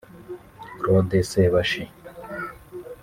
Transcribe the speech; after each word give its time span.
Claude 0.79 1.21
Sebashi 1.29 1.83